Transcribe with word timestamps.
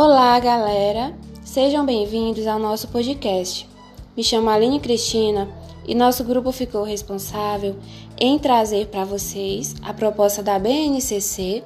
Olá, 0.00 0.38
galera! 0.38 1.12
Sejam 1.44 1.84
bem-vindos 1.84 2.46
ao 2.46 2.56
nosso 2.56 2.86
podcast. 2.86 3.68
Me 4.16 4.22
chamo 4.22 4.48
Aline 4.48 4.78
Cristina 4.78 5.48
e 5.84 5.92
nosso 5.92 6.22
grupo 6.22 6.52
ficou 6.52 6.84
responsável 6.84 7.74
em 8.16 8.38
trazer 8.38 8.86
para 8.86 9.04
vocês 9.04 9.74
a 9.82 9.92
proposta 9.92 10.40
da 10.40 10.56
BNCC 10.56 11.64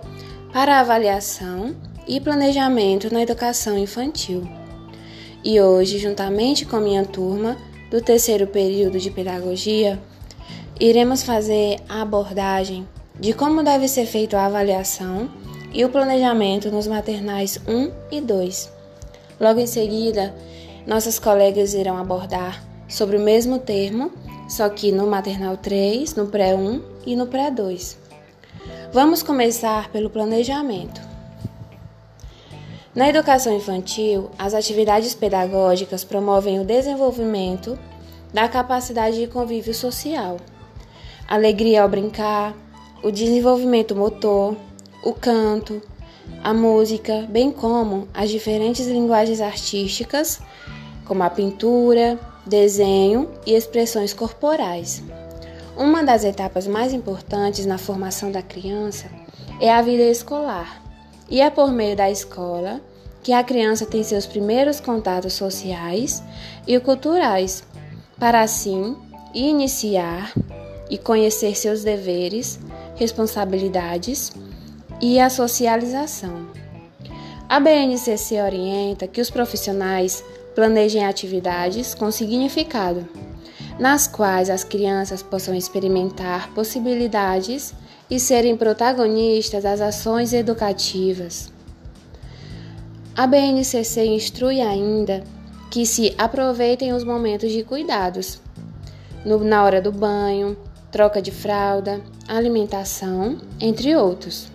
para 0.50 0.80
avaliação 0.80 1.77
e 2.09 2.18
planejamento 2.23 3.12
na 3.12 3.20
educação 3.20 3.77
infantil. 3.77 4.48
E 5.45 5.60
hoje, 5.60 5.98
juntamente 5.98 6.64
com 6.64 6.80
minha 6.80 7.05
turma 7.05 7.59
do 7.91 8.01
terceiro 8.01 8.46
período 8.46 8.98
de 8.98 9.10
pedagogia, 9.10 10.02
iremos 10.80 11.23
fazer 11.23 11.80
a 11.87 12.01
abordagem 12.01 12.88
de 13.20 13.34
como 13.34 13.62
deve 13.62 13.87
ser 13.88 14.06
feita 14.06 14.38
a 14.38 14.46
avaliação 14.46 15.28
e 15.72 15.84
o 15.84 15.88
planejamento 15.88 16.70
nos 16.70 16.86
maternais 16.86 17.58
1 17.66 17.90
e 18.10 18.20
2. 18.20 18.70
Logo 19.40 19.60
em 19.60 19.66
seguida, 19.66 20.34
nossas 20.86 21.18
colegas 21.18 21.74
irão 21.74 21.96
abordar 21.96 22.62
sobre 22.88 23.16
o 23.16 23.20
mesmo 23.20 23.58
termo, 23.58 24.12
só 24.48 24.68
que 24.68 24.92
no 24.92 25.06
maternal 25.06 25.56
3, 25.56 26.14
no 26.14 26.26
pré-1 26.26 26.82
e 27.06 27.16
no 27.16 27.26
pré-2. 27.26 27.96
Vamos 28.92 29.22
começar 29.22 29.90
pelo 29.90 30.10
planejamento. 30.10 31.00
Na 32.95 33.09
educação 33.09 33.56
infantil, 33.56 34.30
as 34.38 34.52
atividades 34.52 35.14
pedagógicas 35.14 36.04
promovem 36.04 36.60
o 36.60 36.64
desenvolvimento 36.64 37.78
da 38.34 38.46
capacidade 38.48 39.18
de 39.18 39.26
convívio 39.26 39.73
social, 39.73 40.36
alegria 41.26 41.82
ao 41.82 41.88
brincar, 41.88 42.54
o 43.02 43.10
desenvolvimento 43.10 43.96
motor, 43.96 44.54
o 45.02 45.12
canto, 45.12 45.83
a 46.43 46.54
música, 46.54 47.26
bem 47.29 47.51
como 47.51 48.09
as 48.15 48.30
diferentes 48.30 48.87
linguagens 48.87 49.40
artísticas, 49.40 50.40
como 51.04 51.23
a 51.23 51.30
pintura, 51.30 52.18
desenho 52.46 53.29
e 53.46 53.54
expressões 53.54 54.13
corporais. 54.13 55.02
Uma 55.76 56.04
das 56.04 56.24
etapas 56.24 56.66
mais 56.66 56.93
importantes 56.93 57.66
na 57.66 57.79
formação 57.79 58.30
da 58.30 58.43
criança 58.43 59.07
é 59.60 59.73
a 59.73 59.82
vida 59.82 60.02
escolar, 60.02 60.82
e 61.29 61.41
é 61.41 61.51
por 61.51 61.73
meio 61.73 61.96
da 61.96 62.10
escola 62.10 62.80
que 63.23 63.32
a 63.32 63.43
criança 63.43 63.87
tem 63.87 64.03
seus 64.03 64.26
primeiros 64.26 64.81
contatos 64.81 65.32
sociais 65.32 66.22
e 66.66 66.78
culturais, 66.81 67.65
para 68.19 68.43
assim 68.43 68.97
iniciar 69.32 70.32
e 70.91 70.98
conhecer 70.98 71.56
seus 71.56 71.82
deveres, 71.82 72.60
responsabilidades 72.97 74.32
e 75.03 75.19
a 75.19 75.28
socialização. 75.28 76.47
A 77.48 77.58
BNCC 77.58 78.41
orienta 78.41 79.08
que 79.08 79.20
os 79.20 79.28
profissionais 79.28 80.25
planejem 80.54 81.04
atividades 81.04 81.92
com 81.92 82.10
significado, 82.12 83.06
nas 83.80 84.06
quais 84.06 84.48
as 84.48 84.62
crianças 84.62 85.20
possam 85.20 85.54
experimentar 85.54 86.50
possibilidades 86.54 87.75
e 88.08 88.20
serem 88.20 88.56
protagonistas 88.56 89.64
das 89.64 89.80
ações 89.80 90.32
educativas. 90.32 91.53
A 93.16 93.26
BNCC 93.26 94.06
instrui 94.06 94.60
ainda 94.60 95.25
que 95.70 95.84
se 95.84 96.14
aproveitem 96.16 96.92
os 96.92 97.03
momentos 97.03 97.50
de 97.50 97.64
cuidados, 97.64 98.41
no, 99.25 99.42
na 99.42 99.64
hora 99.64 99.82
do 99.82 99.91
banho, 99.91 100.56
troca 100.91 101.20
de 101.20 101.30
fralda, 101.30 102.00
alimentação, 102.28 103.38
entre 103.60 103.97
outros 103.97 104.51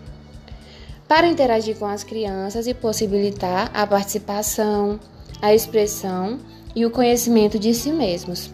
para 1.08 1.28
interagir 1.28 1.78
com 1.78 1.86
as 1.86 2.04
crianças 2.04 2.68
e 2.68 2.74
possibilitar 2.74 3.72
a 3.74 3.88
participação, 3.88 5.00
a 5.42 5.54
expressão 5.54 6.40
e 6.76 6.86
o 6.86 6.92
conhecimento 6.92 7.58
de 7.58 7.74
si 7.74 7.92
mesmos. 7.92 8.52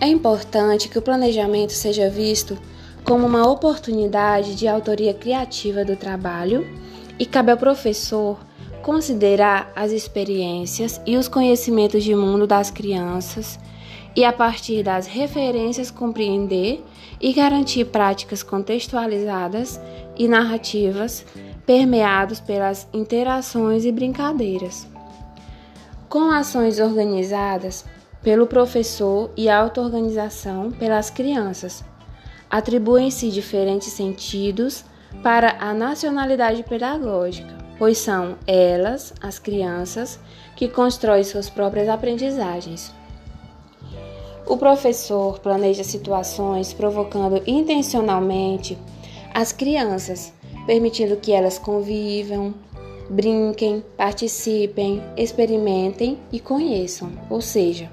É 0.00 0.06
importante 0.06 0.88
que 0.88 0.98
o 0.98 1.02
planejamento 1.02 1.72
seja 1.72 2.08
visto 2.08 2.58
como 3.04 3.26
uma 3.26 3.48
oportunidade 3.48 4.54
de 4.54 4.68
autoria 4.68 5.14
criativa 5.14 5.84
do 5.84 5.96
trabalho 5.96 6.66
e 7.18 7.26
cabe 7.26 7.50
ao 7.50 7.56
professor 7.56 8.38
considerar 8.82 9.72
as 9.74 9.92
experiências 9.92 11.00
e 11.04 11.16
os 11.16 11.28
conhecimentos 11.28 12.04
de 12.04 12.14
mundo 12.14 12.46
das 12.46 12.70
crianças 12.70 13.58
e, 14.14 14.24
a 14.24 14.32
partir 14.32 14.82
das 14.82 15.06
referências, 15.06 15.90
compreender 15.90 16.84
e 17.20 17.32
garantir 17.32 17.84
práticas 17.86 18.42
contextualizadas 18.42 19.80
e 20.18 20.26
narrativas 20.26 21.24
permeados 21.64 22.40
pelas 22.40 22.88
interações 22.92 23.84
e 23.84 23.92
brincadeiras. 23.92 24.86
Com 26.08 26.30
ações 26.30 26.80
organizadas 26.80 27.84
pelo 28.22 28.46
professor 28.46 29.30
e 29.36 29.48
auto-organização 29.48 30.70
pelas 30.70 31.10
crianças, 31.10 31.84
atribuem-se 32.50 33.30
diferentes 33.30 33.92
sentidos 33.92 34.84
para 35.22 35.56
a 35.60 35.72
nacionalidade 35.72 36.62
pedagógica, 36.62 37.56
pois 37.78 37.98
são 37.98 38.36
elas, 38.46 39.12
as 39.20 39.38
crianças, 39.38 40.18
que 40.56 40.68
constroem 40.68 41.22
suas 41.22 41.48
próprias 41.48 41.88
aprendizagens. 41.88 42.92
O 44.46 44.56
professor 44.56 45.38
planeja 45.40 45.84
situações 45.84 46.72
provocando 46.72 47.42
intencionalmente 47.46 48.78
as 49.38 49.52
crianças, 49.52 50.32
permitindo 50.66 51.16
que 51.16 51.30
elas 51.30 51.60
convivam, 51.60 52.52
brinquem, 53.08 53.84
participem, 53.96 55.00
experimentem 55.16 56.18
e 56.32 56.40
conheçam. 56.40 57.12
Ou 57.30 57.40
seja, 57.40 57.88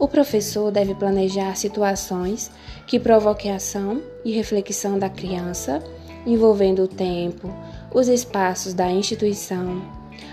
o 0.00 0.08
professor 0.08 0.72
deve 0.72 0.92
planejar 0.96 1.54
situações 1.54 2.50
que 2.88 2.98
provoquem 2.98 3.52
ação 3.52 4.02
e 4.24 4.32
reflexão 4.32 4.98
da 4.98 5.08
criança, 5.08 5.80
envolvendo 6.26 6.82
o 6.82 6.88
tempo, 6.88 7.48
os 7.94 8.08
espaços 8.08 8.74
da 8.74 8.90
instituição, 8.90 9.80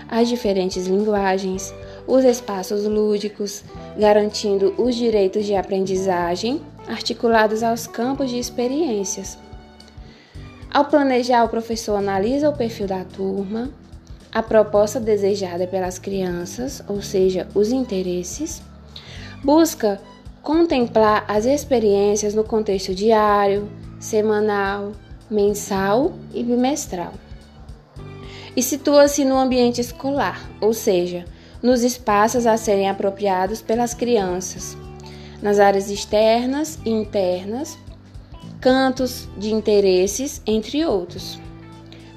as 0.08 0.28
diferentes 0.28 0.88
linguagens, 0.88 1.72
os 2.04 2.24
espaços 2.24 2.84
lúdicos, 2.84 3.62
garantindo 3.96 4.74
os 4.76 4.96
direitos 4.96 5.46
de 5.46 5.54
aprendizagem 5.54 6.60
articulados 6.88 7.62
aos 7.62 7.86
campos 7.86 8.28
de 8.28 8.40
experiências. 8.40 9.38
Ao 10.72 10.84
planejar, 10.84 11.44
o 11.44 11.48
professor 11.48 11.96
analisa 11.96 12.48
o 12.48 12.56
perfil 12.56 12.86
da 12.86 13.04
turma, 13.04 13.70
a 14.30 14.42
proposta 14.42 15.00
desejada 15.00 15.66
pelas 15.66 15.98
crianças, 15.98 16.82
ou 16.86 17.00
seja, 17.00 17.48
os 17.54 17.72
interesses, 17.72 18.62
busca 19.42 20.00
contemplar 20.42 21.24
as 21.26 21.46
experiências 21.46 22.34
no 22.34 22.44
contexto 22.44 22.94
diário, 22.94 23.68
semanal, 23.98 24.92
mensal 25.30 26.12
e 26.34 26.42
bimestral. 26.42 27.12
E 28.54 28.62
situa-se 28.62 29.24
no 29.24 29.38
ambiente 29.38 29.80
escolar, 29.80 30.50
ou 30.60 30.74
seja, 30.74 31.24
nos 31.62 31.82
espaços 31.82 32.46
a 32.46 32.56
serem 32.56 32.88
apropriados 32.88 33.62
pelas 33.62 33.94
crianças, 33.94 34.76
nas 35.40 35.58
áreas 35.58 35.90
externas 35.90 36.78
e 36.84 36.90
internas, 36.90 37.78
cantos 38.68 39.26
de 39.38 39.50
interesses, 39.54 40.42
entre 40.46 40.84
outros. 40.84 41.40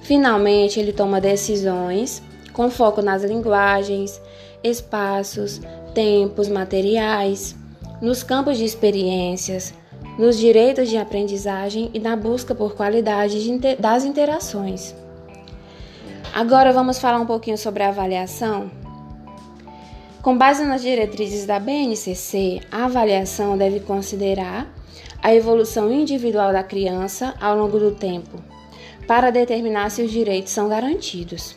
Finalmente, 0.01 0.81
ele 0.81 0.91
toma 0.91 1.22
decisões 1.22 2.22
com 2.51 2.69
foco 2.69 3.01
nas 3.01 3.23
linguagens, 3.23 4.22
espaços, 4.62 5.62
tempos, 5.95 6.50
materiais, 6.50 7.56
nos 8.01 8.22
campos 8.22 8.57
de 8.57 8.66
experiências, 8.66 9.73
nos 10.19 10.38
direitos 10.38 10.89
de 10.89 10.97
aprendizagem 10.97 11.89
e 11.94 12.00
na 12.00 12.17
busca 12.17 12.53
por 12.53 12.75
qualidade 12.75 13.39
das 13.80 14.04
interações. 14.04 14.94
Agora 16.33 16.74
vamos 16.74 17.00
falar 17.00 17.21
um 17.21 17.25
pouquinho 17.25 17.57
sobre 17.57 17.83
a 17.83 17.88
avaliação. 17.88 18.69
Com 20.21 20.38
base 20.38 20.65
nas 20.65 20.81
diretrizes 20.81 21.45
da 21.45 21.57
BNCC, 21.59 22.59
a 22.69 22.83
avaliação 22.83 23.57
deve 23.57 23.80
considerar 23.80 24.81
a 25.21 25.33
evolução 25.33 25.91
individual 25.91 26.51
da 26.51 26.63
criança 26.63 27.33
ao 27.39 27.56
longo 27.56 27.79
do 27.79 27.91
tempo, 27.91 28.39
para 29.07 29.29
determinar 29.29 29.89
se 29.91 30.01
os 30.01 30.12
direitos 30.12 30.51
são 30.51 30.68
garantidos. 30.68 31.56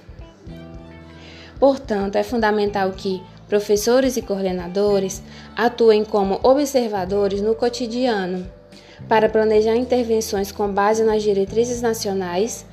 Portanto, 1.59 2.17
é 2.17 2.23
fundamental 2.23 2.93
que 2.93 3.23
professores 3.49 4.17
e 4.17 4.23
coordenadores 4.23 5.23
atuem 5.57 6.05
como 6.05 6.41
observadores 6.43 7.41
no 7.41 7.55
cotidiano, 7.55 8.47
para 9.09 9.29
planejar 9.29 9.77
intervenções 9.77 10.51
com 10.51 10.69
base 10.69 11.05
nas 11.05 11.23
diretrizes 11.23 11.81
nacionais 11.81 12.67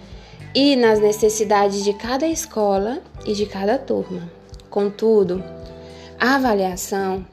e 0.53 0.75
nas 0.75 0.99
necessidades 0.99 1.83
de 1.83 1.93
cada 1.93 2.27
escola 2.27 2.99
e 3.25 3.33
de 3.33 3.45
cada 3.45 3.77
turma. 3.77 4.29
Contudo, 4.69 5.43
a 6.19 6.35
avaliação 6.35 7.25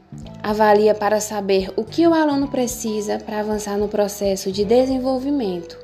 avalia 0.48 0.94
para 0.94 1.20
saber 1.20 1.70
o 1.76 1.84
que 1.84 2.06
o 2.06 2.14
aluno 2.14 2.48
precisa 2.48 3.18
para 3.18 3.40
avançar 3.40 3.76
no 3.76 3.86
processo 3.86 4.50
de 4.50 4.64
desenvolvimento, 4.64 5.78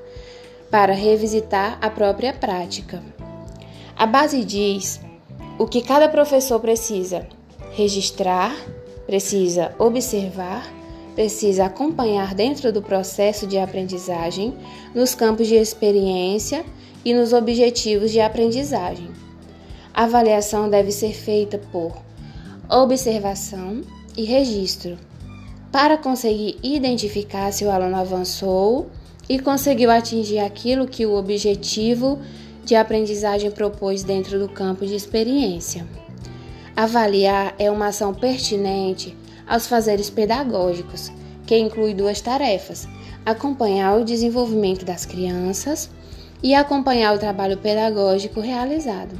para 0.70 0.94
revisitar 0.94 1.76
a 1.82 1.90
própria 1.90 2.32
prática. 2.32 3.02
A 3.94 4.06
base 4.06 4.42
diz 4.42 5.02
O 5.58 5.66
que 5.66 5.82
cada 5.82 6.08
professor 6.08 6.58
precisa 6.60 7.26
registrar, 7.72 8.56
precisa 9.04 9.74
observar, 9.78 10.66
precisa 11.14 11.66
acompanhar 11.66 12.34
dentro 12.34 12.72
do 12.72 12.80
processo 12.80 13.46
de 13.46 13.58
aprendizagem, 13.58 14.56
nos 14.94 15.14
campos 15.14 15.46
de 15.46 15.56
experiência 15.56 16.64
e 17.04 17.12
nos 17.12 17.34
objetivos 17.34 18.10
de 18.10 18.20
aprendizagem. 18.20 19.10
A 19.92 20.04
avaliação 20.04 20.70
deve 20.70 20.90
ser 20.90 21.12
feita 21.12 21.60
por 21.70 21.92
observação 22.70 23.82
e 24.16 24.24
registro, 24.24 24.96
para 25.72 25.96
conseguir 25.98 26.58
identificar 26.62 27.52
se 27.52 27.64
o 27.64 27.70
aluno 27.70 27.96
avançou 27.96 28.90
e 29.28 29.38
conseguiu 29.38 29.90
atingir 29.90 30.38
aquilo 30.38 30.86
que 30.86 31.06
o 31.06 31.14
objetivo 31.14 32.18
de 32.64 32.74
aprendizagem 32.74 33.50
propôs 33.50 34.02
dentro 34.02 34.38
do 34.38 34.48
campo 34.48 34.86
de 34.86 34.94
experiência. 34.94 35.86
Avaliar 36.76 37.54
é 37.58 37.70
uma 37.70 37.88
ação 37.88 38.12
pertinente 38.12 39.16
aos 39.46 39.66
fazeres 39.66 40.10
pedagógicos, 40.10 41.12
que 41.46 41.56
inclui 41.56 41.94
duas 41.94 42.20
tarefas: 42.20 42.88
acompanhar 43.24 43.96
o 43.96 44.04
desenvolvimento 44.04 44.84
das 44.84 45.04
crianças 45.04 45.90
e 46.42 46.54
acompanhar 46.54 47.14
o 47.14 47.18
trabalho 47.18 47.56
pedagógico 47.56 48.40
realizado. 48.40 49.18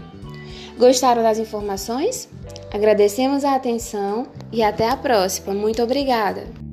Gostaram 0.77 1.23
das 1.23 1.39
informações? 1.39 2.29
Agradecemos 2.73 3.45
a 3.45 3.55
atenção 3.55 4.27
e 4.53 4.63
até 4.63 4.89
a 4.89 4.97
próxima. 4.97 5.55
Muito 5.55 5.83
obrigada! 5.83 6.64